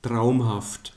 Traumhaft. 0.00 0.92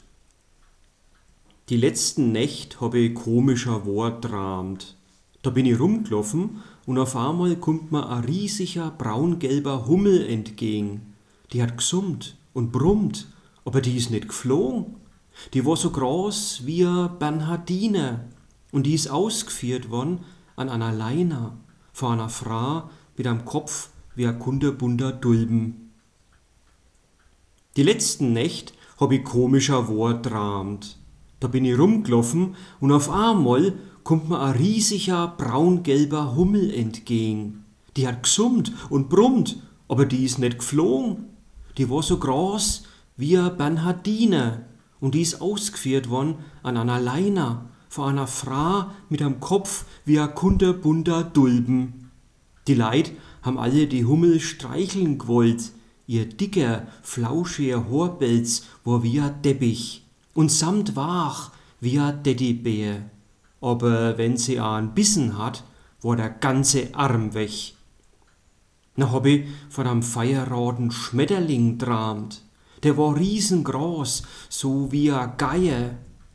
Die 1.69 1.77
letzten 1.77 2.31
Nächt 2.31 2.79
hab 2.81 2.93
ich 2.93 3.15
komischer 3.15 3.83
Wort 3.87 4.25
tramt. 4.25 4.95
Da 5.41 5.49
bin 5.49 5.65
ich 5.65 5.79
rumgelaufen 5.79 6.61
und 6.85 6.99
auf 6.99 7.15
einmal 7.15 7.55
kommt 7.55 7.91
mir 7.91 8.07
ein 8.07 8.23
riesiger 8.25 8.91
braungelber 8.91 9.87
Hummel 9.87 10.29
entgegen. 10.29 11.15
Die 11.51 11.63
hat 11.63 11.77
gesummt 11.77 12.37
und 12.53 12.71
brummt, 12.71 13.27
aber 13.65 13.81
die 13.81 13.97
ist 13.97 14.11
nicht 14.11 14.27
geflogen. 14.27 14.97
Die 15.55 15.65
war 15.65 15.77
so 15.77 15.89
groß 15.89 16.67
wie 16.67 16.85
a 16.85 17.07
Bernhardiner 17.07 18.25
und 18.71 18.85
die 18.85 18.93
ist 18.93 19.09
ausgeführt 19.09 19.89
worden 19.89 20.25
an 20.55 20.69
einer 20.69 20.91
Leiner 20.91 21.57
vor 21.91 22.11
einer 22.11 22.29
Frau 22.29 22.87
mit 23.17 23.25
am 23.25 23.45
Kopf 23.45 23.89
wie 24.13 24.27
a 24.27 24.31
kunterbunter 24.31 25.11
Dulben. 25.11 25.89
Die 27.77 27.83
letzten 27.83 28.33
Nächt 28.33 28.73
hab 29.01 29.11
ich 29.11 29.23
komischer 29.23 29.87
Wort 29.87 30.27
tramt. 30.27 30.99
Da 31.39 31.47
bin 31.47 31.65
ich 31.65 31.77
rumgelaufen 31.77 32.55
und 32.79 32.91
auf 32.91 33.09
einmal 33.09 33.73
kommt 34.03 34.29
mir 34.29 34.39
ein 34.39 34.53
riesiger 34.53 35.33
braungelber 35.39 36.35
Hummel 36.35 36.71
entgegen. 36.71 37.65
Die 37.97 38.07
hat 38.07 38.21
gesummt 38.21 38.71
und 38.91 39.09
brummt, 39.09 39.57
aber 39.87 40.05
die 40.05 40.23
ist 40.23 40.37
nicht 40.37 40.59
geflogen. 40.59 41.25
Die 41.79 41.89
war 41.89 42.03
so 42.03 42.17
groß 42.17 42.83
wie 43.17 43.37
a 43.37 43.49
Bernhardiner 43.49 44.65
und 44.99 45.15
die 45.15 45.21
ist 45.21 45.41
ausgeführt 45.41 46.11
worden 46.11 46.35
an 46.61 46.77
einer 46.77 47.01
Leiner 47.01 47.65
vor 47.89 48.07
einer 48.07 48.27
Frau 48.27 48.85
mit 49.09 49.23
am 49.23 49.39
Kopf 49.39 49.85
wie 50.05 50.19
a 50.19 50.27
kunterbunter 50.27 51.23
Dulben. 51.23 52.11
Die 52.67 52.75
Leid 52.75 53.13
haben 53.41 53.57
alle 53.57 53.87
die 53.87 54.05
Hummel 54.05 54.39
streicheln 54.39 55.17
gewollt, 55.17 55.71
Ihr 56.11 56.25
dicker, 56.25 56.87
flauschiger 57.03 57.89
Horpelz 57.89 58.63
war 58.83 59.01
wie 59.01 59.21
a 59.21 59.29
Teppich 59.29 60.03
und 60.33 60.51
samt 60.51 60.97
wach 60.97 61.51
wie 61.79 61.99
a 61.99 62.11
Teddybär. 62.11 63.09
Aber 63.61 64.17
wenn 64.17 64.35
sie 64.35 64.59
an 64.59 64.93
Bissen 64.93 65.37
hat, 65.37 65.63
war 66.01 66.17
der 66.17 66.31
ganze 66.31 66.93
Arm 66.95 67.33
weg. 67.33 67.75
Na 68.97 69.09
hab 69.09 69.25
ich 69.25 69.45
von 69.69 69.87
am 69.87 70.03
feierroten 70.03 70.91
Schmetterling 70.91 71.79
tramt. 71.79 72.41
Der 72.83 72.97
war 72.97 73.15
riesengroß, 73.15 74.23
so 74.49 74.91
wie 74.91 75.11
a 75.11 75.27
Geier. 75.27 75.91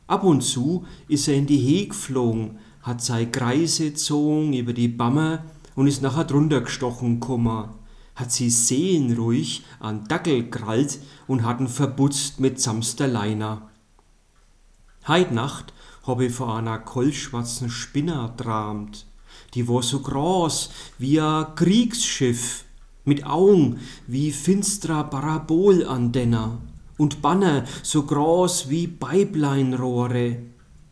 Ab 0.07 0.23
und 0.23 0.41
zu 0.41 0.87
is 1.07 1.27
er 1.27 1.35
in 1.35 1.45
die 1.45 1.59
Heg 1.59 1.89
geflogen, 1.91 2.57
hat 2.81 3.03
sei 3.03 3.27
Kreise 3.27 3.93
zogen 3.93 4.53
über 4.53 4.73
die 4.73 4.87
Bammer 4.87 5.43
und 5.75 5.85
is 5.85 6.01
nachher 6.01 6.23
drunter 6.23 6.61
gestochen 6.61 7.19
kummer 7.19 7.76
hat 8.17 8.31
sie 8.31 8.49
seelenruhig 8.49 9.63
an 9.79 10.05
Dackel 10.07 10.49
krallt 10.49 10.99
und 11.27 11.43
hat'n 11.43 11.69
verbutzt 11.69 12.41
mit 12.41 12.59
samster 12.59 13.07
Leiner. 13.07 13.69
Heit 15.07 15.31
Nacht 15.31 15.73
hab 16.05 16.19
ich 16.19 16.33
vor 16.33 16.57
einer 16.57 16.79
kohlschwarzen 16.79 17.69
Spinner 17.69 18.35
tramt, 18.35 19.05
die 19.53 19.67
war 19.67 19.83
so 19.83 19.99
groß 20.01 20.69
wie 20.97 21.19
a 21.21 21.45
Kriegsschiff, 21.55 22.65
mit 23.05 23.25
Augen 23.25 23.79
wie 24.07 24.31
finstrer 24.31 25.05
Parabolantenner 25.05 26.57
und 26.97 27.21
Banner 27.21 27.63
so 27.83 28.03
groß 28.03 28.69
wie 28.69 28.87
Beibleinrohre. 28.87 30.37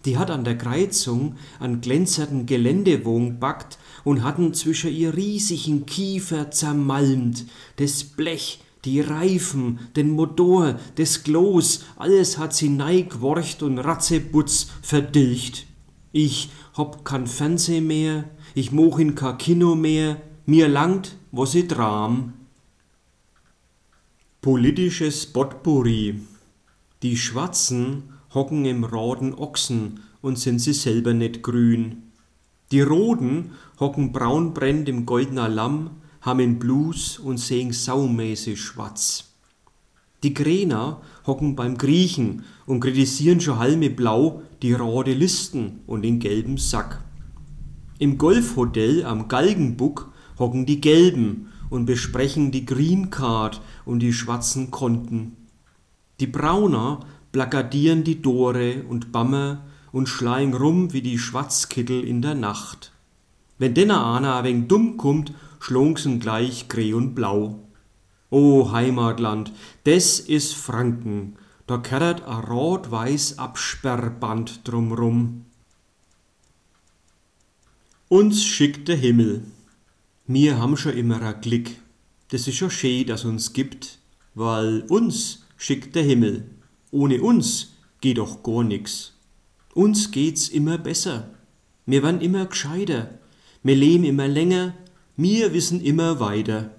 Die 0.06 0.18
hat 0.18 0.30
an 0.30 0.44
der 0.44 0.58
Kreuzung 0.58 1.36
an 1.60 1.82
glänzerten 1.82 2.46
Geländewogen 2.46 3.40
backt 3.40 3.80
und 4.04 4.24
hatten 4.24 4.54
zwischen 4.54 4.92
ihr 4.92 5.16
riesigen 5.16 5.88
Kiefer 5.88 6.52
zermalmt, 6.52 7.46
das 7.78 8.04
Blech, 8.04 8.62
die 8.86 9.02
Reifen, 9.02 9.80
den 9.96 10.12
Motor, 10.12 10.80
das 10.96 11.24
Gloß, 11.24 11.86
alles 11.96 12.38
hat 12.38 12.54
sie 12.54 12.70
neigworcht 12.70 13.64
und 13.64 13.80
ratzeputz 13.80 14.68
verdilcht. 14.84 15.66
Ich 16.12 16.52
hab 16.76 17.04
kein 17.04 17.26
Fernseh 17.26 17.82
mehr, 17.82 18.26
ich 18.54 18.72
moch 18.72 19.00
in 19.00 19.16
kein 19.16 19.40
Kino 19.40 19.74
mehr, 19.74 20.22
mir 20.46 20.68
langt, 20.68 21.16
wo 21.32 21.46
sie 21.46 21.68
dram. 21.68 22.34
Politisches 24.42 25.26
Potpourri. 25.26 26.22
Die 27.02 27.18
Schwarzen 27.18 28.15
hocken 28.36 28.66
im 28.66 28.84
roten 28.84 29.34
Ochsen 29.34 30.02
und 30.22 30.38
sind 30.38 30.60
sie 30.60 30.74
selber 30.74 31.14
nicht 31.14 31.42
grün. 31.42 32.12
Die 32.72 32.82
Roten 32.82 33.52
hocken 33.80 34.12
braunbrennt 34.12 34.90
im 34.90 35.06
goldener 35.06 35.50
Lamm, 35.50 35.92
haben 36.22 36.40
in 36.40 36.60
Blues 36.60 37.18
und 37.18 37.40
sehen 37.40 37.72
saumäßig 37.72 38.62
schwarz. 38.62 39.32
Die 40.24 40.34
Kräner 40.34 41.02
hocken 41.26 41.56
beim 41.56 41.78
Griechen 41.78 42.44
und 42.66 42.80
kritisieren 42.80 43.40
schon 43.40 43.60
halme 43.60 43.90
blau 43.90 44.42
die 44.62 44.74
rote 44.74 45.14
Listen 45.14 45.82
und 45.86 46.02
den 46.02 46.20
gelben 46.20 46.58
Sack. 46.58 47.04
Im 48.00 48.18
Golfhotel 48.18 49.06
am 49.06 49.28
Galgenbuck 49.28 50.12
hocken 50.40 50.66
die 50.66 50.82
Gelben 50.82 51.50
und 51.70 51.86
besprechen 51.86 52.52
die 52.52 52.66
Green 52.66 53.10
Card 53.10 53.62
und 53.86 54.00
die 54.00 54.14
schwarzen 54.14 54.72
Konten. 54.72 55.38
Die 56.20 56.28
Brauner 56.28 57.02
plakadieren 57.36 58.06
die 58.06 58.22
Dore 58.22 58.86
und 58.88 59.12
Bammer 59.12 59.66
und 59.92 60.08
schleien 60.08 60.54
rum 60.54 60.94
wie 60.94 61.02
die 61.02 61.20
Schwarzkittel 61.20 62.02
in 62.06 62.22
der 62.22 62.34
Nacht. 62.34 62.94
Wenn 63.58 63.74
denner 63.74 64.06
ein 64.06 64.46
wenig 64.46 64.70
dumm 64.70 64.96
kummt, 64.96 65.34
schlungsen 65.60 66.22
gleich 66.22 66.70
greh 66.70 66.94
und 66.94 67.14
blau. 67.14 67.60
O 68.30 68.72
Heimatland, 68.72 69.52
des 69.86 70.22
is 70.22 70.54
Franken, 70.54 71.36
da 71.68 71.78
kerret 71.78 72.26
a 72.26 72.40
rot-weiß 72.40 73.38
Absperrband 73.38 74.66
drumrum. 74.66 75.44
Uns 78.08 78.46
schickt 78.46 78.88
der 78.88 78.96
Himmel. 78.96 79.44
Mir 80.26 80.58
ham 80.58 80.78
scho 80.78 80.90
immer 80.90 81.22
a 81.22 81.34
Glück. 81.34 81.72
Das 82.30 82.48
is 82.48 82.56
scho 82.56 82.70
schee, 82.70 83.04
dass 83.04 83.26
uns 83.26 83.52
gibt, 83.52 84.00
weil 84.36 84.86
uns 84.88 85.44
schickt 85.58 85.96
der 85.96 86.04
Himmel. 86.04 86.55
Ohne 86.96 87.22
uns 87.22 87.74
geht 88.00 88.20
doch 88.20 88.42
gar 88.42 88.64
nix. 88.64 89.12
Uns 89.74 90.12
geht's 90.12 90.48
immer 90.48 90.78
besser. 90.78 91.30
Wir 91.86 92.02
werden 92.04 92.22
immer 92.22 92.46
gescheiter. 92.46 93.20
Wir 93.64 93.76
leben 93.76 94.06
immer 94.06 94.30
länger. 94.30 94.76
Wir 95.18 95.52
wissen 95.52 95.82
immer 95.82 96.22
weiter. 96.22 96.70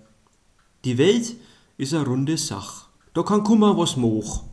Die 0.87 0.97
Welt 0.97 1.37
is 1.77 1.93
a 1.93 2.03
runde 2.03 2.39
Sach. 2.39 2.89
Da 3.13 3.23
kann 3.25 3.45
kummer 3.45 3.77
was 3.77 3.99
moch. 3.99 4.45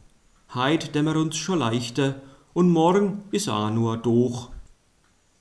Heit 0.53 0.93
dämmer 0.95 1.15
uns 1.15 1.37
schon 1.37 1.59
leichter 1.59 2.21
und 2.53 2.69
morgen 2.69 3.23
is 3.31 3.47
a 3.47 3.69
nur 3.69 3.95
doch. 3.95 4.51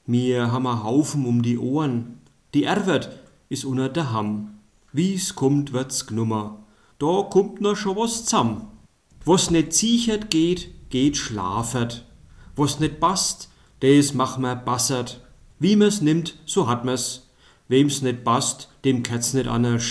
Mir 0.06 0.44
a 0.44 0.84
Haufen 0.84 1.26
um 1.26 1.42
die 1.42 1.58
Ohren. 1.58 2.20
Die 2.54 2.62
Erwert 2.62 3.10
is 3.48 3.64
unter 3.64 3.88
der 3.88 4.12
Hamm. 4.12 4.60
Wie's 4.92 5.34
kommt, 5.34 5.72
wird's 5.72 6.06
gnummer. 6.06 6.60
Da 7.00 7.22
kommt 7.28 7.60
noch 7.60 7.74
schon 7.74 7.96
was 7.96 8.24
zamm. 8.24 8.68
Was 9.24 9.50
net 9.50 9.72
ziechert 9.74 10.30
geht, 10.30 10.70
geht 10.90 11.16
schlafert 11.16 12.04
was 12.56 12.80
nicht 12.80 13.00
passt, 13.00 13.48
des 13.80 14.14
mach 14.14 14.38
mer 14.38 14.56
bassert. 14.56 15.20
Wie 15.58 15.76
mer's 15.76 16.00
nimmt, 16.00 16.36
so 16.44 16.68
hat 16.68 16.84
mer's. 16.84 17.28
Wem's 17.68 18.02
nicht 18.02 18.24
passt, 18.24 18.68
dem 18.84 19.02
kät's 19.02 19.32
nicht 19.32 19.48
anders. 19.48 19.84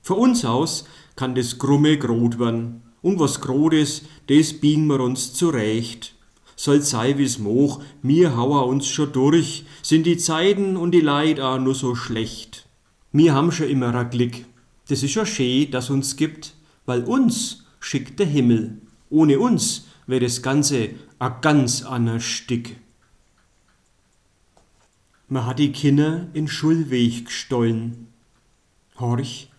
Für 0.00 0.14
uns 0.14 0.44
aus 0.44 0.86
kann 1.16 1.34
das 1.34 1.58
Grumme 1.58 1.98
grot 1.98 2.38
werden. 2.38 2.82
Und 3.02 3.20
was 3.20 3.40
grot 3.40 3.74
is, 3.74 4.02
des 4.28 4.60
biegen 4.60 4.86
wir 4.86 5.00
uns 5.00 5.34
zurecht. 5.34 6.14
Soll 6.56 6.80
sei 6.80 7.18
wie's 7.18 7.38
moch, 7.38 7.80
mir 8.02 8.36
hauer 8.36 8.66
uns 8.66 8.86
schon 8.88 9.12
durch, 9.12 9.64
sind 9.82 10.06
die 10.06 10.16
Zeiten 10.16 10.76
und 10.76 10.92
die 10.92 11.00
Leid 11.00 11.40
auch 11.40 11.58
nur 11.58 11.74
so 11.74 11.94
schlecht. 11.94 12.66
Mir 13.12 13.34
ham 13.34 13.52
schon 13.52 13.68
immer 13.68 13.94
a 13.94 14.02
Glück. 14.02 14.44
Das 14.88 15.02
is 15.02 15.14
ja 15.14 15.26
schee, 15.26 15.66
dass 15.66 15.90
uns 15.90 16.16
gibt, 16.16 16.54
weil 16.86 17.04
uns 17.04 17.64
schickt 17.80 18.18
der 18.18 18.26
Himmel. 18.26 18.80
Ohne 19.10 19.38
uns 19.38 19.86
wär 20.06 20.20
das 20.20 20.42
Ganze 20.42 20.90
a 21.18 21.28
ganz 21.28 21.82
ander 21.82 22.20
Stück. 22.20 22.70
Man 25.28 25.44
hat 25.44 25.58
die 25.58 25.72
Kinder 25.72 26.26
in 26.32 26.48
Schulweg 26.48 27.26
gestollen. 27.26 28.08
Horch, 28.98 29.50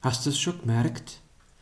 hast 0.00 0.26
du's 0.26 0.38
schon 0.38 0.60
gemerkt? 0.60 1.20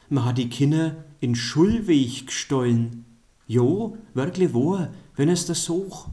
Man 0.09 0.25
hat 0.25 0.39
die 0.39 0.49
Kinder 0.49 1.05
in 1.21 1.35
Schulweg 1.35 2.27
gestollen. 2.27 3.05
Jo, 3.49 3.97
wirklich 4.15 4.55
wahr, 4.55 4.93
wenn 5.17 5.29
es 5.29 5.47
das 5.47 5.65
such. 5.65 6.09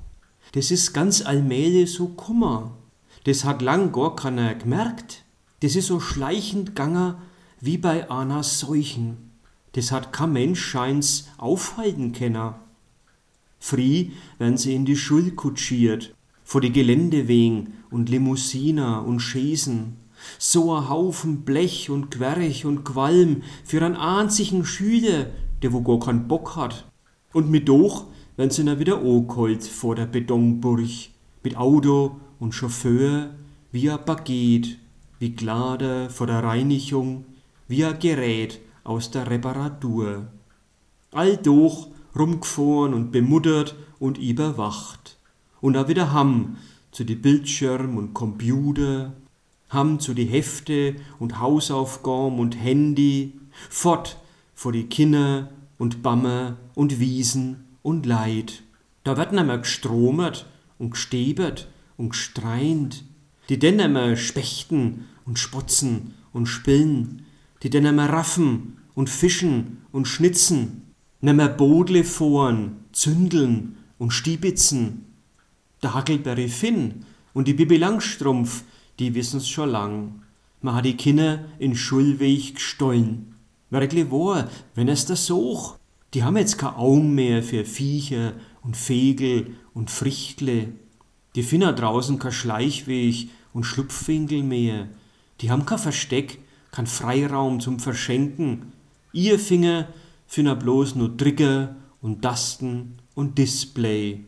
Das 0.54 0.72
ist 0.72 0.94
ganz 0.94 1.22
allmählich 1.22 1.94
so 1.94 2.08
Kummer. 2.10 2.76
Das 3.24 3.44
hat 3.44 3.62
lang 3.62 3.92
gar 3.92 4.16
keiner 4.16 4.56
gemerkt. 4.56 5.24
Das 5.62 5.76
ist 5.76 5.88
so 5.88 6.00
schleichend 6.00 6.76
ganger 6.76 7.22
wie 7.62 7.78
bei 7.78 8.10
einer 8.10 8.44
Seuchen. 8.44 9.33
Das 9.74 9.92
hat 9.92 10.14
kein 10.14 10.34
Mensch 10.34 10.62
scheins 10.62 11.30
aufhalten 11.38 12.14
können. 12.14 12.54
Früh 13.60 14.08
werden 14.38 14.58
sie 14.58 14.76
in 14.76 14.86
die 14.86 14.96
Schule 14.96 15.32
kutschiert, 15.32 16.14
vor 16.44 16.62
die 16.62 16.72
Geländewegen 16.72 17.74
und 17.90 18.10
Limousiner 18.10 19.06
und 19.06 19.20
Schäsen. 19.20 19.98
So 20.38 20.74
a 20.74 20.90
Haufen 20.90 21.42
Blech 21.42 21.90
und 21.90 22.12
Querch 22.12 22.66
und 22.66 22.84
Qualm 22.84 23.42
für 23.66 23.84
einen 23.84 23.96
einzigen 23.96 24.66
Schüler, 24.66 25.28
der 25.62 25.74
wo 25.74 25.82
gar 25.82 26.00
keinen 26.00 26.28
Bock 26.28 26.56
hat. 26.56 26.86
Und 27.34 27.50
mit 27.50 27.68
doch 27.68 28.06
wenn 28.36 28.50
sie 28.50 28.64
dann 28.64 28.80
wieder 28.80 28.98
angeholt 28.98 29.64
vor 29.64 29.96
der 29.96 30.06
Betonburg, 30.06 30.90
mit 31.44 31.58
Auto 31.58 32.20
und 32.40 32.54
Chauffeur, 32.54 33.30
wie 33.72 33.90
ein 33.90 34.06
Paket, 34.06 34.78
wie 35.20 35.32
Glader 35.32 36.10
vor 36.10 36.28
der 36.28 36.44
Reinigung, 36.44 37.26
wie 37.68 37.86
ein 37.86 38.00
Gerät 38.00 38.60
aus 38.84 39.12
der 39.12 39.30
Reparatur. 39.30 40.28
All 41.12 41.38
durch 41.38 41.88
rumgefahren 42.16 42.94
und 42.94 43.12
bemuttert 43.12 43.76
und 44.00 44.18
überwacht. 44.18 45.18
Und 45.62 45.78
auch 45.78 45.88
wieder 45.88 46.14
ham 46.14 46.58
zu 46.92 47.04
die 47.04 47.16
Bildschirm 47.16 47.98
und 47.98 48.14
Computer, 48.14 49.14
ham 49.70 50.00
zu 50.00 50.14
die 50.14 50.26
Hefte 50.26 50.96
und 51.20 51.40
Hausaufgaben 51.40 52.40
und 52.40 52.56
Handy, 52.62 53.40
fort 53.70 54.20
vor 54.54 54.72
die 54.72 54.86
Kinder 54.86 55.50
und 55.78 56.04
Bammer 56.04 56.58
und 56.76 57.00
Wiesen 57.00 57.66
und 57.82 58.06
Leid. 58.06 58.64
Da 59.04 59.18
wird 59.18 59.34
nimmer 59.34 59.58
gestromert 59.58 60.46
und 60.78 60.92
gestebert 60.92 61.68
und 61.98 62.10
gestreint. 62.10 63.04
Die 63.50 63.60
denn 63.60 63.78
nimmer 63.78 64.16
spechten 64.16 65.06
und 65.26 65.40
spotzen 65.40 66.14
und 66.32 66.46
spillen. 66.46 67.26
Die 67.64 67.70
denn 67.70 67.84
nimmer 67.84 68.10
raffen 68.10 68.78
und 68.94 69.10
fischen 69.10 69.78
und 69.92 70.08
schnitzen. 70.08 70.94
Nimmer 71.22 71.48
Bodle 71.48 72.04
fahren, 72.04 72.78
zündeln 72.92 73.78
und 73.98 74.12
stiebitzen. 74.12 75.06
Der 75.82 75.94
Hackelberry 75.94 76.50
Finn 76.50 77.06
und 77.34 77.48
die 77.48 77.54
Bibi 77.54 77.78
Langstrumpf, 77.78 78.64
die 79.00 79.16
wissen's 79.16 79.48
schon 79.48 79.70
lang. 79.70 80.22
Man 80.62 80.76
hat 80.76 80.86
die 80.86 80.98
Kinder 80.98 81.46
in 81.60 81.76
Schulweg 81.76 82.56
gestollen. 82.56 83.36
Wirklich 83.70 84.12
wahr, 84.12 84.50
wenn 84.76 84.90
es 84.90 85.06
das 85.06 85.26
such. 85.26 85.78
Die 86.14 86.24
haben 86.24 86.38
jetzt 86.38 86.58
kein 86.58 86.76
Augen 86.76 87.16
mehr 87.16 87.42
für 87.42 87.66
Viecher 87.66 88.34
und 88.62 88.78
Vegel 88.90 89.56
und 89.74 89.90
Frichtle. 89.90 90.74
Die 91.36 91.44
finden 91.44 91.76
draußen 91.76 92.20
kein 92.20 92.32
Schleichweg 92.32 93.30
und 93.54 93.64
Schlupfwinkel 93.64 94.44
mehr. 94.44 94.90
Die 95.42 95.50
haben 95.50 95.66
kein 95.66 95.80
Versteck, 95.80 96.40
kein 96.74 96.88
Freiraum 96.88 97.60
zum 97.60 97.80
Verschenken. 97.80 98.74
Ihr 99.14 99.38
Finger 99.38 99.88
finden 100.26 100.58
bloß 100.58 100.96
nur 100.96 101.16
Trigger 101.16 101.76
und 102.02 102.24
Tasten 102.24 102.98
und 103.14 103.38
Display. 103.38 104.26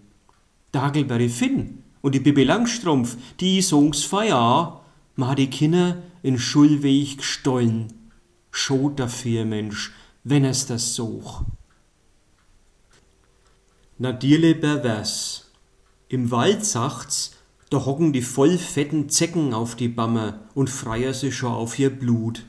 Der 0.72 0.84
Hagelberry 0.84 1.28
Finn 1.28 1.84
und 2.02 2.14
die 2.14 2.20
Bibi 2.20 2.44
Langstrumpf, 2.44 3.18
die 3.40 3.64
songs 3.64 4.04
feier, 4.04 4.82
hat 5.20 5.40
die 5.40 5.50
Kinder 5.50 6.04
in 6.22 6.38
Schulweg 6.38 7.18
gestohlen. 7.18 7.92
Schot 8.52 9.00
dafür, 9.00 9.44
Mensch, 9.44 9.92
wenn 10.24 10.46
es 10.46 10.68
das 10.68 10.94
such. 10.94 11.44
Nadierle 13.98 14.54
pervers. 14.54 15.50
Im 16.10 16.30
Wald 16.30 16.64
sagt's, 16.64 17.36
da 17.70 17.86
hocken 17.86 18.14
die 18.14 18.22
voll 18.22 18.58
fetten 18.58 19.10
Zecken 19.10 19.54
auf 19.54 19.76
die 19.76 19.88
Bammer 19.88 20.42
und 20.54 20.70
freier 20.70 21.14
sich 21.14 21.36
schon 21.36 21.52
auf 21.52 21.78
ihr 21.80 21.90
Blut. 21.90 22.44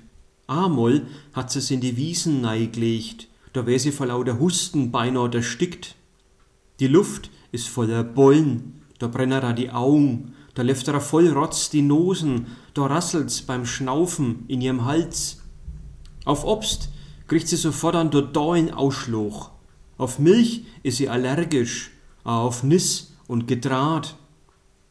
Amol 0.47 1.07
hat 1.33 1.51
sie's 1.51 1.71
in 1.71 1.81
die 1.81 1.97
Wiesen 1.97 2.41
neigelegt, 2.41 3.29
da 3.53 3.67
wär 3.67 3.79
sie 3.79 3.93
vor 3.93 4.07
lauter 4.07 4.39
Husten 4.39 4.93
beinahe 4.93 5.33
erstickt. 5.33 5.97
Die 6.79 6.87
Luft 6.87 7.31
ist 7.53 7.69
voller 7.69 8.05
Bollen, 8.05 8.83
da 8.99 9.09
brenner 9.09 9.41
da 9.41 9.53
die 9.53 9.71
Augen, 9.71 10.35
da 10.55 10.63
läuft 10.63 10.89
er 10.89 11.01
voll 11.01 11.29
Rotz 11.29 11.71
die 11.71 11.83
Nosen, 11.83 12.47
da 12.75 12.87
rasselt's 12.87 13.43
beim 13.43 13.67
Schnaufen 13.67 14.45
in 14.49 14.61
ihrem 14.61 14.85
Hals. 14.85 15.43
Auf 16.25 16.45
Obst 16.45 16.91
kriegt 17.29 17.49
sie 17.49 17.57
sofort 17.57 17.97
einen 17.97 18.11
totalen 18.11 18.73
Ausschluch. 18.73 19.51
Auf 19.99 20.19
Milch 20.19 20.65
ist 20.83 20.99
sie 20.99 21.09
allergisch, 21.09 21.91
auf 22.25 22.63
Niss 22.63 23.13
und 23.27 23.49
Getrat. 23.49 24.17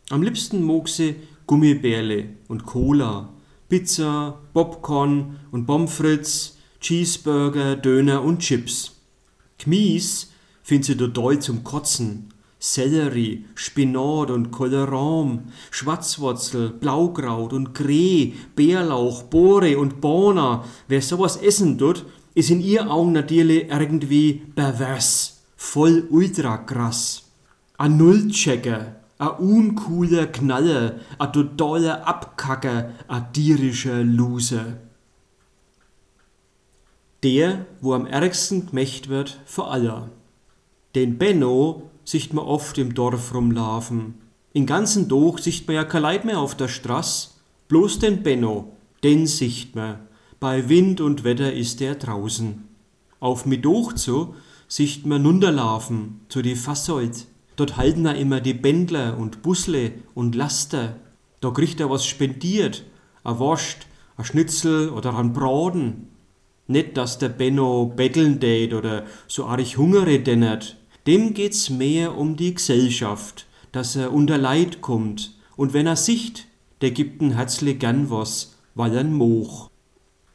Am 0.10 0.22
liebsten 0.22 0.62
mag 0.64 0.88
sie 0.88 1.16
Gummibärle 1.48 2.26
und 2.48 2.66
Cola, 2.66 3.30
Pizza, 3.68 4.40
Popcorn 4.54 5.40
und 5.52 5.66
Pommes 5.66 6.58
Cheeseburger, 6.80 7.76
Döner 7.76 8.22
und 8.24 8.40
Chips. 8.40 8.92
Kmies 9.58 10.32
findet 10.62 10.86
sie 10.86 10.98
total 10.98 11.40
zum 11.40 11.64
Kotzen. 11.64 12.32
Sellerie, 12.60 13.46
Spinat 13.56 14.30
und 14.30 14.52
Kohlraum, 14.52 15.46
Schwarzwurzel, 15.72 16.70
Blaukraut 16.70 17.54
und 17.54 17.74
Greh, 17.74 18.34
Bärlauch, 18.56 19.24
Bohre 19.24 19.78
und 19.78 20.02
Bona. 20.02 20.64
Wer 20.88 21.02
sowas 21.02 21.38
essen 21.38 21.78
tut, 21.78 22.06
ist 22.36 22.52
in 22.52 22.62
ihr 22.62 22.92
Augen 22.92 23.12
natürlich 23.12 23.70
irgendwie 23.70 24.44
pervers, 24.56 25.42
voll 25.56 26.08
ultra 26.10 26.58
krass. 26.58 27.24
Ein 27.78 27.98
Nullchecker, 27.98 28.96
ein 29.18 29.30
uncooler 29.30 30.28
Knaller, 30.28 31.00
ein 31.18 31.34
totaler 31.34 32.08
Abkacker, 32.08 32.92
ein 33.08 33.34
tierischer 33.34 34.04
Loser. 34.04 34.78
Der, 37.24 37.66
wo 37.82 37.94
am 37.94 38.06
ärgsten 38.06 38.68
gemächt 38.68 39.10
wird 39.10 39.40
vor 39.46 39.72
aller. 39.72 40.10
Den 40.94 41.18
Benno 41.18 41.90
sieht 42.04 42.34
man 42.34 42.46
oft 42.46 42.78
im 42.78 42.94
Dorf 42.94 43.34
rumlaufen. 43.34 44.16
In 44.54 44.66
ganzen 44.66 45.08
Doch 45.08 45.40
sieht 45.40 45.68
man 45.68 45.76
ja 45.76 45.84
kein 45.84 46.04
Leid 46.04 46.26
mehr 46.26 46.40
auf 46.40 46.56
der 46.56 46.68
Straß. 46.68 47.40
Bloß 47.68 48.00
den 48.00 48.22
Benno, 48.22 48.76
den 49.04 49.26
sieht 49.28 49.76
man 49.76 50.00
bei 50.40 50.70
Wind 50.70 51.02
und 51.02 51.24
Wetter 51.24 51.54
ist 51.54 51.82
er 51.82 51.96
draußen. 51.96 52.68
Auf 53.20 53.46
mit 53.46 53.66
zu 53.96 54.36
sicht 54.68 55.06
man 55.06 55.24
nunderlaufen 55.24 56.22
zu 56.30 56.42
die 56.42 56.56
Fassold. 56.56 57.26
Dort 57.56 57.78
halten 57.78 58.06
er 58.06 58.16
immer 58.16 58.42
die 58.42 58.54
Bändler 58.54 59.18
und 59.18 59.42
Busle 59.42 59.94
und 60.14 60.36
Laster. 60.36 60.98
Da 61.42 61.52
kriegt 61.52 61.80
er 61.80 61.90
was 61.90 62.06
spendiert, 62.06 62.84
a 63.24 63.40
Wurst, 63.40 63.88
a 64.18 64.24
Schnitzel 64.24 64.90
oder 64.90 65.18
ein 65.18 65.34
Braten. 65.34 66.08
Nicht, 66.68 66.98
dass 66.98 67.18
der 67.18 67.30
Benno 67.30 67.94
betteln 67.96 68.40
tät 68.40 68.74
oder 68.74 69.06
so 69.28 69.46
arg 69.46 69.78
hungere 69.78 70.20
dennert. 70.20 70.78
Dem 71.08 71.34
geht's 71.34 71.70
mehr 71.70 72.18
um 72.18 72.36
die 72.36 72.56
Gesellschaft, 72.56 73.46
dass 73.72 73.96
er 73.96 74.12
unter 74.12 74.38
Leid 74.38 74.82
kommt. 74.82 75.38
Und 75.56 75.74
wenn 75.74 75.86
er 75.86 75.96
sicht, 75.96 76.48
der 76.82 76.92
gibt 76.92 77.22
n 77.22 77.32
herzlich 77.32 77.80
gern 77.80 78.10
was, 78.10 78.58
weil 78.74 78.92
er'n 78.98 79.12
moch. 79.12 79.70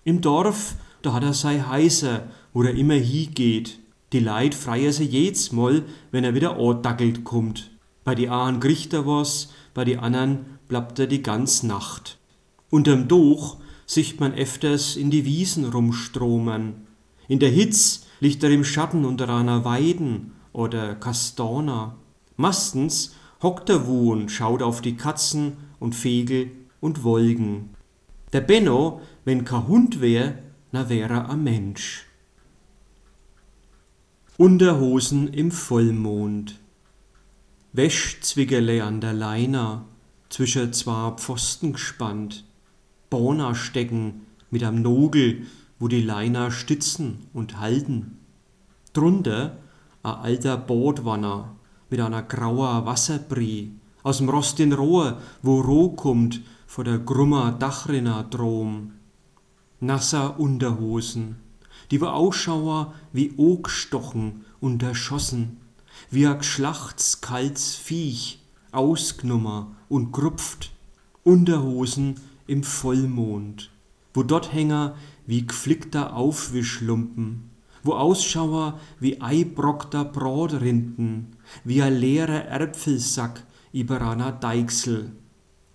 Im 0.05 0.21
Dorf, 0.21 0.77
da 1.03 1.13
hat 1.13 1.25
er 1.25 1.35
sei 1.35 1.59
heißer, 1.59 2.29
wo 2.53 2.63
er 2.63 2.75
immer 2.75 2.95
hingeht. 2.95 3.81
Die 4.13 4.21
Leid 4.21 4.55
freier 4.55 4.93
se 4.93 5.05
jedes 5.05 5.53
Mal, 5.53 5.85
wenn 6.11 6.25
er 6.25 6.35
wieder 6.35 6.59
andackelt 6.59 7.23
kommt. 7.23 7.71
Bei 8.03 8.15
die 8.15 8.29
einen 8.29 8.59
kriegt 8.59 8.93
er 8.93 9.07
was, 9.07 9.53
bei 9.73 9.85
die 9.85 9.99
anderen 9.99 10.59
bleibt 10.67 10.99
er 10.99 11.07
die 11.07 11.23
ganz 11.23 11.63
Nacht. 11.63 12.19
Unterm 12.71 13.07
Doch 13.07 13.59
sieht 13.87 14.19
man 14.19 14.35
öfters 14.35 14.97
in 14.97 15.11
die 15.11 15.25
Wiesen 15.25 15.65
rumstromen. 15.65 16.87
In 17.29 17.39
der 17.39 17.51
Hitz 17.51 18.07
liegt 18.19 18.43
er 18.43 18.51
im 18.51 18.65
Schatten 18.65 19.05
unter 19.05 19.29
einer 19.29 19.65
Weiden 19.65 20.33
oder 20.53 20.97
Kastana. 20.97 21.97
Meistens 22.37 23.15
hockt 23.43 23.69
er 23.71 23.87
wo 23.87 24.13
und 24.13 24.31
schaut 24.31 24.63
auf 24.63 24.81
die 24.81 24.97
Katzen 24.97 25.57
und 25.79 26.03
Vegel 26.03 26.51
und 26.81 27.05
Wolken. 27.05 27.71
Der 28.33 28.41
Benno, 28.41 29.01
wenn 29.25 29.45
kein 29.45 29.69
Hund 29.69 30.01
wär, 30.01 30.39
na 30.73 30.89
wär 30.89 31.11
er 31.11 31.31
a 31.31 31.37
Mensch. 31.37 32.10
Unterhosen 34.41 35.29
im 35.35 35.51
Vollmond. 35.51 36.59
Wäschzwickerle 37.75 38.83
an 38.83 39.03
der 39.03 39.13
Leiner, 39.13 39.85
zwischen 40.31 40.73
zwei 40.73 41.11
Pfosten 41.11 41.75
gespannt. 41.75 42.47
Borna 43.11 43.55
stecken 43.55 44.23
mit 44.51 44.65
am 44.65 44.81
Nogel, 44.81 45.47
wo 45.79 45.89
die 45.89 46.01
Leiner 46.01 46.51
stützen 46.51 47.27
und 47.35 47.61
halten. 47.61 48.17
Drunter 48.95 49.59
a 50.03 50.23
alter 50.23 50.57
Bootwanner 50.57 51.55
mit 51.91 52.01
einer 52.01 52.23
grauer 52.23 52.87
Wasserbrie, 52.87 53.73
aus'm 54.03 54.31
rostigen 54.31 54.73
Rohr, 54.73 55.19
wo 55.43 55.61
Roh 55.61 55.91
kommt 55.91 56.41
vor 56.67 56.85
der 56.85 56.99
grummer 56.99 57.53
Dachrinner 57.53 58.25
Drom. 58.25 58.93
Nasser 59.81 60.41
Unterhosen, 60.41 61.37
die 61.91 62.01
wo 62.01 62.07
Ausschauer 62.07 62.95
wie 63.13 63.35
Ogstochen 63.37 64.45
unterschossen, 64.61 65.59
wie 66.11 66.27
a 66.27 66.35
geschlachts 66.35 67.21
kalts 67.21 67.75
Viech, 67.75 68.41
ausgnummer 68.73 69.69
und 69.89 70.13
grupft, 70.13 70.73
Unterhosen 71.25 72.15
im 72.47 72.63
Vollmond, 72.63 73.71
wo 74.15 74.23
dort 74.23 74.53
Hänger 74.53 74.95
wie 75.27 75.47
gflickter 75.47 76.17
Aufwischlumpen, 76.17 77.51
wo 77.83 77.93
Ausschauer 77.93 78.81
wie 78.99 79.21
eibrockter 79.21 80.05
Brotrinden, 80.05 81.37
wie 81.65 81.83
a 81.83 81.89
leerer 81.89 82.51
Äpfelsack 82.51 83.45
über 83.73 84.01
einer 84.01 84.33
Deichsel, 84.33 85.13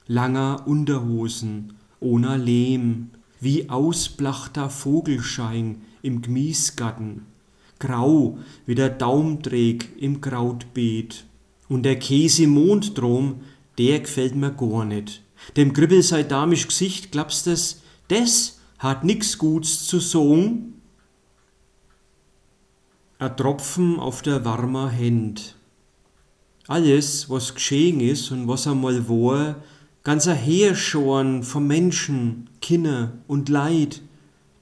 langer 0.07 0.63
Unterhosen, 0.65 1.74
ohne 2.00 2.38
Lehm, 2.38 3.12
wie 3.39 3.69
ausblachter 3.69 4.69
Vogelschein 4.69 5.81
im 6.05 6.21
Gmiesgarten, 6.21 7.25
grau 7.79 8.38
wie 8.65 8.75
der 8.75 8.89
Daumträg 8.89 9.89
im 10.00 10.21
Krautbeet. 10.21 11.25
Und 11.67 11.83
der 11.83 11.97
Käse 11.97 12.43
im 12.43 12.51
Monddrom, 12.51 13.41
der 13.77 14.00
gefällt 14.00 14.35
mir 14.35 14.51
gar 14.51 14.85
nicht. 14.85 15.24
Dem 15.57 15.74
Gribbel 15.74 16.01
sei 16.03 16.24
damisch 16.24 16.67
Gesicht, 16.67 17.12
glaubst 17.12 17.47
das, 17.47 17.81
des 18.09 18.59
hat 18.77 19.03
nix 19.03 19.38
Guts 19.38 19.88
zu 19.88 20.00
sagen? 20.00 20.81
A 23.17 23.29
Tropfen 23.29 24.00
auf 24.00 24.21
der 24.21 24.45
warmer 24.45 24.89
Händ. 24.89 25.55
Alles, 26.67 27.29
was 27.29 27.53
geschehen 27.53 28.00
ist 28.00 28.31
und 28.31 28.47
was 28.47 28.67
einmal 28.67 29.07
war, 29.07 29.63
ganz 30.03 30.27
Heerschorn 30.27 31.43
von 31.43 31.65
Menschen, 31.65 32.50
Kinder 32.62 33.13
und 33.27 33.50
Leid. 33.50 34.01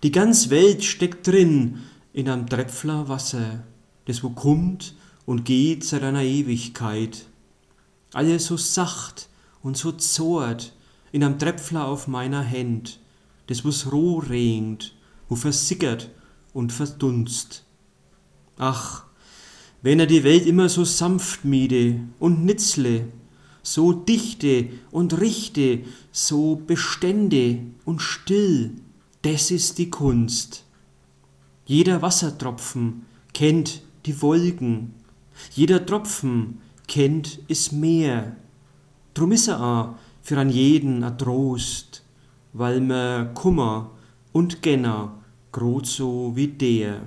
Die 0.04 0.12
ganz 0.12 0.50
Welt 0.50 0.84
steckt 0.84 1.28
drin 1.28 1.80
in 2.12 2.28
einem 2.28 2.48
Tröpfler 2.48 3.08
Wasser, 3.08 3.64
das 4.04 4.22
wo 4.22 4.32
kommt 4.32 4.96
und 5.26 5.46
geht 5.46 5.86
seit 5.86 6.04
einer 6.04 6.24
Ewigkeit. 6.24 7.26
Alles 8.12 8.48
so 8.48 8.58
sacht 8.58 9.30
und 9.62 9.78
so 9.78 9.94
zort 9.94 10.76
in 11.14 11.24
einem 11.24 11.40
Tröpfler 11.40 11.88
auf 11.88 12.10
meiner 12.10 12.46
Hand, 12.46 13.00
das 13.48 13.64
wo's 13.64 13.94
roh 13.94 14.20
regend, 14.20 14.94
wo 15.30 15.38
versickert 15.38 16.10
und 16.52 16.74
verdunst. 16.74 17.64
Ach, 18.58 19.06
wenn 19.82 20.02
er 20.02 20.08
die 20.08 20.26
Welt 20.26 20.46
immer 20.46 20.68
so 20.68 20.84
sanft 20.84 21.46
miede 21.46 22.02
und 22.20 22.44
nitzle, 22.44 23.08
so 23.62 23.94
dichte 23.94 24.68
und 24.92 25.22
richte, 25.22 25.86
so 26.12 26.58
bestände 26.58 27.60
und 27.86 28.02
still, 28.02 28.83
das 29.24 29.52
ist 29.52 29.78
die 29.78 29.90
Kunst. 29.90 30.66
Jeder 31.66 32.02
Wassertropfen 32.02 33.06
kennt 33.34 33.82
die 34.06 34.22
Wolken, 34.22 34.94
jeder 35.52 35.86
Tropfen 35.86 36.60
kennt 36.88 37.40
es 37.48 37.72
Meer. 37.72 38.36
Drum 39.14 39.32
is 39.32 39.48
er 39.48 39.62
a 39.62 40.00
für 40.22 40.40
an 40.40 40.50
jeden 40.50 41.04
a 41.04 41.12
Trost, 41.12 42.04
weil 42.52 42.82
mer 42.82 43.32
Kummer 43.34 43.92
und 44.34 44.62
Genner 44.62 45.14
grot 45.52 45.86
so 45.86 46.34
wie 46.36 46.48
der. 46.48 47.02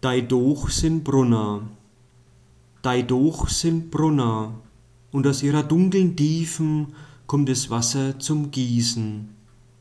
Dei 0.00 0.22
Doch 0.22 0.70
sind 0.70 1.04
Brunner, 1.04 1.68
dei 2.80 3.02
Doch 3.02 3.48
sind 3.48 3.90
Brunner, 3.90 4.54
und 5.12 5.26
aus 5.26 5.42
ihrer 5.42 5.62
dunklen 5.62 6.16
Tiefen 6.16 6.94
kommt 7.26 7.48
das 7.48 7.70
Wasser 7.70 8.18
zum 8.18 8.50
Gießen. 8.50 9.33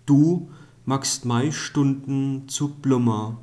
Du 0.05 0.49
magst 0.85 1.23
mei 1.23 1.51
Stunden 1.51 2.49
zu 2.49 2.69
Blummer. 2.69 3.37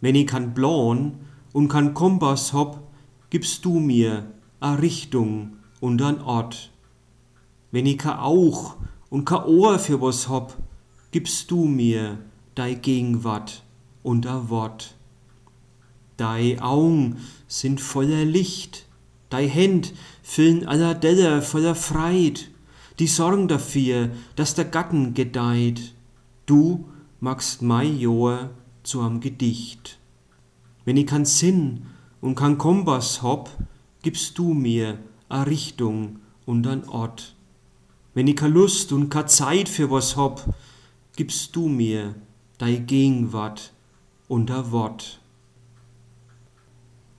Wenn 0.00 0.14
ich 0.14 0.28
kan 0.28 0.54
Plan 0.54 1.16
und 1.52 1.68
kan 1.68 1.92
Kompass 1.92 2.52
hab, 2.52 2.82
gibst 3.30 3.64
du 3.64 3.80
mir 3.80 4.32
a 4.60 4.74
Richtung 4.74 5.56
und 5.80 6.00
an 6.02 6.20
Ort. 6.20 6.70
Wenn 7.72 7.86
ich 7.86 7.98
ka 7.98 8.22
Auch 8.22 8.76
und 9.08 9.24
ka 9.24 9.44
Ohr 9.44 9.78
für 9.80 10.00
was 10.00 10.28
hab, 10.28 10.56
gibst 11.10 11.50
du 11.50 11.64
mir 11.64 12.18
dei 12.54 12.74
Gegenwart 12.74 13.64
und 14.04 14.26
a 14.26 14.48
Wort. 14.50 14.94
Dei 16.16 16.62
Augen 16.62 17.16
sind 17.48 17.80
voller 17.80 18.24
Licht, 18.24 18.86
dei 19.30 19.48
Händ 19.48 19.94
füllen 20.22 20.66
aller 20.68 20.94
Deller 20.94 21.42
voller 21.42 21.74
Freit, 21.74 22.50
die 23.00 23.06
sorgen 23.06 23.48
dafür, 23.48 24.10
dass 24.36 24.54
der 24.54 24.66
Gatten 24.66 25.14
gedeiht. 25.14 25.94
Du 26.44 26.84
magst 27.18 27.62
mei 27.62 27.86
Johr 27.86 28.50
zu 28.82 29.00
am 29.00 29.20
Gedicht. 29.20 29.98
Wenn 30.84 30.98
ich 30.98 31.06
kan 31.06 31.24
Sinn 31.24 31.86
und 32.20 32.34
kan 32.34 32.58
Kompass 32.58 33.22
hab, 33.22 33.50
gibst 34.02 34.36
du 34.38 34.52
mir 34.52 34.98
a 35.30 35.42
Richtung 35.44 36.20
und 36.44 36.66
an 36.66 36.84
Ort. 36.88 37.34
Wenn 38.12 38.26
ich 38.26 38.36
ka 38.36 38.46
Lust 38.46 38.92
und 38.92 39.08
ka 39.08 39.26
Zeit 39.26 39.70
für 39.70 39.90
was 39.90 40.16
hab, 40.16 40.54
gibst 41.16 41.56
du 41.56 41.68
mir 41.68 42.14
dei 42.58 42.76
Gegenwart 42.76 43.72
und 44.28 44.50
a 44.50 44.70
Wort. 44.72 45.22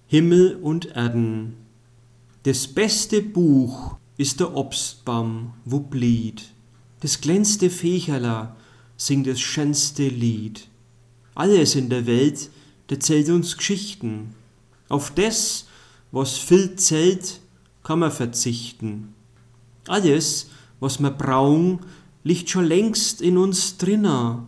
Himmel 0.06 0.60
und 0.62 0.96
Erden. 0.96 1.56
Das 2.44 2.68
beste 2.68 3.22
Buch 3.22 3.96
ist 4.22 4.40
der 4.40 4.56
Obstbaum, 4.56 5.54
wo 5.66 5.80
blied. 5.80 6.54
Das 7.00 7.22
glänzte 7.22 7.72
Fecherler 7.72 8.56
singt 8.96 9.26
das 9.26 9.42
schönste 9.42 10.08
Lied. 10.08 10.68
Alles 11.34 11.74
in 11.74 11.90
der 11.90 12.06
Welt 12.06 12.52
erzählt 12.88 13.30
uns 13.30 13.58
Geschichten. 13.58 14.36
Auf 14.90 15.10
das, 15.10 15.66
was 16.12 16.38
viel 16.38 16.76
zählt, 16.76 17.40
kann 17.82 17.98
man 17.98 18.12
verzichten. 18.12 19.16
Alles, 19.88 20.52
was 20.80 21.00
wir 21.00 21.10
brauchen, 21.10 21.80
liegt 22.24 22.48
schon 22.50 22.66
längst 22.66 23.22
in 23.24 23.40
uns 23.40 23.78
drinnen. 23.78 24.46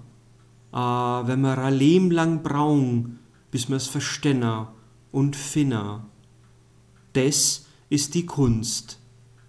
Ah, 0.72 1.24
wenn 1.26 1.42
wir 1.42 1.58
ein 1.58 1.74
Leben 1.74 2.12
lang 2.12 2.44
brauchen, 2.44 3.18
bis 3.50 3.72
wir's 3.72 3.88
verstennen 3.88 4.68
und 5.12 5.36
finner. 5.36 6.06
Des 7.16 7.66
ist 7.90 8.14
die 8.14 8.28
Kunst, 8.28 9.00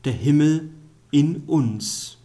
der 0.04 0.12
Himmel 0.12 0.70
in 1.10 1.44
uns. 1.46 2.18